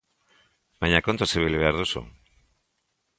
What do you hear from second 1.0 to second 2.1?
kontuz ibili behar duzu.